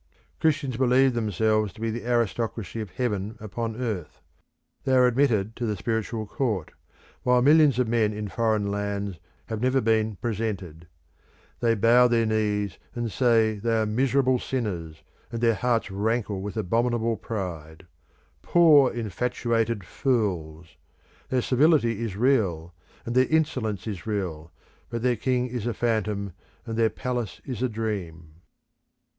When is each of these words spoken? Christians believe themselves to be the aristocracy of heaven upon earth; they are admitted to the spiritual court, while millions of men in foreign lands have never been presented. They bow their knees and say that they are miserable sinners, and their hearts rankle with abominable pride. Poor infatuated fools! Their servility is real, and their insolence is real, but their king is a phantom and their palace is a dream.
Christians 0.39 0.77
believe 0.77 1.13
themselves 1.13 1.71
to 1.73 1.79
be 1.79 1.91
the 1.91 2.07
aristocracy 2.07 2.81
of 2.81 2.89
heaven 2.89 3.37
upon 3.39 3.75
earth; 3.79 4.19
they 4.83 4.95
are 4.95 5.05
admitted 5.05 5.55
to 5.57 5.67
the 5.67 5.77
spiritual 5.77 6.25
court, 6.25 6.71
while 7.21 7.43
millions 7.43 7.77
of 7.77 7.87
men 7.87 8.11
in 8.11 8.27
foreign 8.27 8.71
lands 8.71 9.19
have 9.45 9.61
never 9.61 9.79
been 9.79 10.15
presented. 10.15 10.87
They 11.59 11.75
bow 11.75 12.07
their 12.07 12.25
knees 12.25 12.79
and 12.95 13.11
say 13.11 13.53
that 13.53 13.61
they 13.61 13.75
are 13.77 13.85
miserable 13.85 14.39
sinners, 14.39 15.03
and 15.31 15.39
their 15.39 15.53
hearts 15.53 15.91
rankle 15.91 16.41
with 16.41 16.57
abominable 16.57 17.15
pride. 17.17 17.85
Poor 18.41 18.91
infatuated 18.91 19.83
fools! 19.83 20.77
Their 21.29 21.43
servility 21.43 22.01
is 22.01 22.17
real, 22.17 22.73
and 23.05 23.13
their 23.13 23.27
insolence 23.27 23.85
is 23.85 24.07
real, 24.07 24.51
but 24.89 25.03
their 25.03 25.15
king 25.15 25.45
is 25.47 25.67
a 25.67 25.75
phantom 25.75 26.33
and 26.65 26.75
their 26.75 26.89
palace 26.89 27.39
is 27.45 27.61
a 27.61 27.69
dream. 27.69 28.41